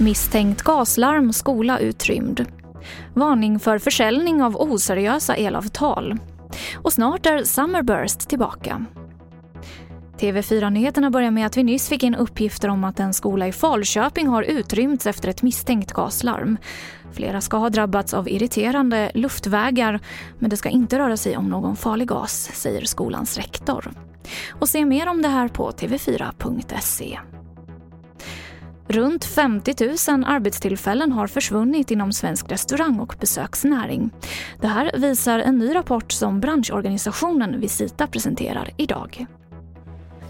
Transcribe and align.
Misstänkt 0.00 0.62
gaslarm, 0.62 1.32
skola 1.32 1.78
utrymd. 1.78 2.46
Varning 3.14 3.60
för 3.60 3.78
försäljning 3.78 4.42
av 4.42 4.56
oseriösa 4.56 5.36
elavtal. 5.36 6.18
Och 6.76 6.92
snart 6.92 7.26
är 7.26 7.44
Summerburst 7.44 8.28
tillbaka. 8.28 8.84
TV4-nyheterna 10.18 11.10
börjar 11.10 11.30
med 11.30 11.46
att 11.46 11.56
vi 11.56 11.62
nyss 11.62 11.88
fick 11.88 12.02
in 12.02 12.14
uppgifter 12.14 12.68
om 12.68 12.84
att 12.84 13.00
en 13.00 13.14
skola 13.14 13.48
i 13.48 13.52
Falköping 13.52 14.28
har 14.28 14.42
utrymts 14.42 15.06
efter 15.06 15.28
ett 15.28 15.42
misstänkt 15.42 15.92
gaslarm. 15.92 16.58
Flera 17.12 17.40
ska 17.40 17.56
ha 17.56 17.70
drabbats 17.70 18.14
av 18.14 18.28
irriterande 18.28 19.10
luftvägar 19.14 20.00
men 20.38 20.50
det 20.50 20.56
ska 20.56 20.68
inte 20.68 20.98
röra 20.98 21.16
sig 21.16 21.36
om 21.36 21.48
någon 21.48 21.76
farlig 21.76 22.08
gas, 22.08 22.50
säger 22.54 22.84
skolans 22.84 23.36
rektor. 23.36 23.92
Och 24.50 24.68
se 24.68 24.84
mer 24.84 25.08
om 25.08 25.22
det 25.22 25.28
här 25.28 25.48
på 25.48 25.70
tv4.se. 25.70 27.18
Runt 28.88 29.24
50 29.24 29.74
000 30.10 30.24
arbetstillfällen 30.26 31.12
har 31.12 31.26
försvunnit 31.26 31.90
inom 31.90 32.12
svensk 32.12 32.50
restaurang 32.50 32.98
och 32.98 33.14
besöksnäring. 33.20 34.10
Det 34.60 34.66
här 34.66 34.90
visar 34.98 35.38
en 35.38 35.58
ny 35.58 35.74
rapport 35.74 36.12
som 36.12 36.40
branschorganisationen 36.40 37.60
Visita 37.60 38.06
presenterar 38.06 38.70
idag. 38.76 39.26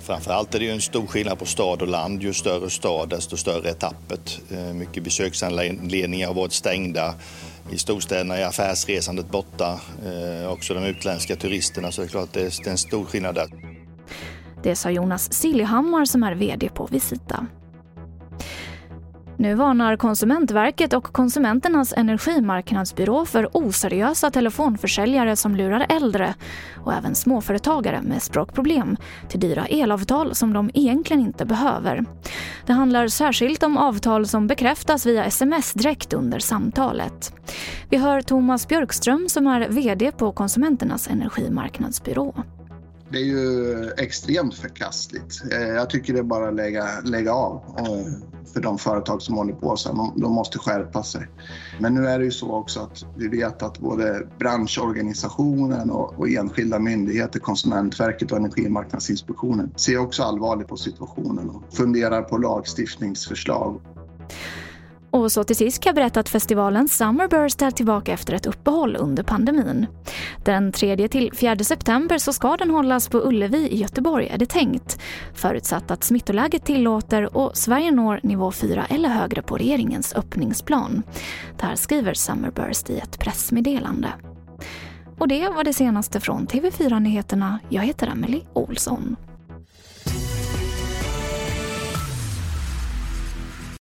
Framförallt 0.00 0.54
är 0.54 0.58
det 0.58 0.64
ju 0.64 0.70
en 0.70 0.80
stor 0.80 1.06
skillnad 1.06 1.38
på 1.38 1.46
stad 1.46 1.82
och 1.82 1.88
land. 1.88 2.22
Ju 2.22 2.32
större 2.32 2.70
stad 2.70 3.08
desto 3.08 3.36
större 3.36 3.68
är 3.68 3.74
tappet. 3.74 4.40
Eh, 4.50 4.58
mycket 4.58 5.04
besöksanledningar 5.04 6.26
har 6.26 6.34
varit 6.34 6.52
stängda. 6.52 7.14
I 7.70 7.78
storstäderna 7.78 8.36
är 8.36 8.46
affärsresandet 8.46 9.30
borta. 9.30 9.80
Eh, 10.06 10.52
också 10.52 10.74
de 10.74 10.84
utländska 10.84 11.36
turisterna 11.36 11.92
så 11.92 12.00
det 12.00 12.06
är 12.06 12.08
klart 12.08 12.32
det 12.32 12.66
är 12.66 12.68
en 12.68 12.78
stor 12.78 13.04
skillnad 13.04 13.34
där. 13.34 13.48
Det 14.64 14.76
sa 14.76 14.90
Jonas 14.90 15.32
Siljehammar 15.32 16.04
som 16.04 16.22
är 16.22 16.34
VD 16.34 16.68
på 16.68 16.86
Visita. 16.86 17.46
Nu 19.36 19.54
varnar 19.54 19.96
Konsumentverket 19.96 20.92
och 20.92 21.04
Konsumenternas 21.04 21.92
energimarknadsbyrå 21.92 23.26
för 23.26 23.48
oseriösa 23.52 24.30
telefonförsäljare 24.30 25.36
som 25.36 25.56
lurar 25.56 25.86
äldre 25.88 26.34
och 26.84 26.92
även 26.92 27.14
småföretagare 27.14 28.02
med 28.02 28.22
språkproblem 28.22 28.96
till 29.28 29.40
dyra 29.40 29.66
elavtal 29.66 30.34
som 30.34 30.52
de 30.52 30.70
egentligen 30.74 31.22
inte 31.22 31.44
behöver. 31.44 32.04
Det 32.66 32.72
handlar 32.72 33.08
särskilt 33.08 33.62
om 33.62 33.78
avtal 33.78 34.26
som 34.26 34.46
bekräftas 34.46 35.06
via 35.06 35.24
sms 35.24 35.72
direkt 35.72 36.12
under 36.12 36.38
samtalet. 36.38 37.32
Vi 37.90 37.96
hör 37.96 38.20
Thomas 38.20 38.68
Björkström 38.68 39.28
som 39.28 39.46
är 39.46 39.68
VD 39.68 40.12
på 40.12 40.32
Konsumenternas 40.32 41.08
energimarknadsbyrå. 41.08 42.34
Det 43.14 43.20
är 43.20 43.24
ju 43.24 43.90
extremt 43.96 44.54
förkastligt. 44.54 45.42
Eh, 45.52 45.68
jag 45.68 45.90
tycker 45.90 46.12
det 46.12 46.18
är 46.18 46.22
bara 46.22 46.48
att 46.48 46.54
lägga, 46.54 47.00
lägga 47.04 47.32
av 47.32 47.62
eh, 47.78 48.06
för 48.52 48.60
de 48.60 48.78
företag 48.78 49.22
som 49.22 49.36
håller 49.36 49.52
på 49.52 49.76
så. 49.76 49.92
De, 49.92 50.12
de 50.16 50.32
måste 50.32 50.58
skärpa 50.58 51.02
sig. 51.02 51.28
Men 51.80 51.94
nu 51.94 52.06
är 52.06 52.18
det 52.18 52.24
ju 52.24 52.30
så 52.30 52.52
också 52.52 52.80
att 52.80 53.04
vi 53.16 53.28
vet 53.28 53.62
att 53.62 53.78
både 53.78 54.26
branschorganisationen 54.38 55.90
och, 55.90 56.18
och 56.18 56.28
enskilda 56.28 56.78
myndigheter, 56.78 57.40
Konsumentverket 57.40 58.32
och 58.32 58.38
Energimarknadsinspektionen 58.38 59.72
ser 59.76 59.98
också 59.98 60.22
allvarligt 60.22 60.68
på 60.68 60.76
situationen 60.76 61.50
och 61.50 61.76
funderar 61.76 62.22
på 62.22 62.38
lagstiftningsförslag. 62.38 63.80
Och 65.14 65.32
så 65.32 65.44
till 65.44 65.56
sist 65.56 65.82
kan 65.82 65.90
jag 65.90 65.94
berätta 65.94 66.20
att 66.20 66.28
festivalen 66.28 66.88
Summerburst 66.88 67.62
är 67.62 67.70
tillbaka 67.70 68.12
efter 68.12 68.34
ett 68.34 68.46
uppehåll 68.46 68.96
under 68.96 69.22
pandemin. 69.22 69.86
Den 70.44 70.72
3 70.72 71.08
till 71.08 71.32
4 71.32 71.58
september 71.58 72.18
så 72.18 72.32
ska 72.32 72.56
den 72.56 72.70
hållas 72.70 73.08
på 73.08 73.18
Ullevi 73.18 73.68
i 73.68 73.76
Göteborg 73.76 74.28
är 74.28 74.38
det 74.38 74.46
tänkt. 74.46 74.98
Förutsatt 75.34 75.90
att 75.90 76.04
smittoläget 76.04 76.64
tillåter 76.64 77.36
och 77.36 77.56
Sverige 77.56 77.90
når 77.90 78.20
nivå 78.22 78.52
4 78.52 78.86
eller 78.88 79.08
högre 79.08 79.42
på 79.42 79.56
regeringens 79.56 80.14
öppningsplan. 80.14 81.02
Det 81.58 81.66
här 81.66 81.76
skriver 81.76 82.14
Summerburst 82.14 82.90
i 82.90 82.98
ett 82.98 83.18
pressmeddelande. 83.18 84.08
Och 85.18 85.28
det 85.28 85.48
var 85.48 85.64
det 85.64 85.72
senaste 85.72 86.20
från 86.20 86.46
TV4 86.46 87.00
Nyheterna. 87.00 87.58
Jag 87.68 87.82
heter 87.82 88.06
Emily 88.06 88.40
Olsson. 88.52 89.16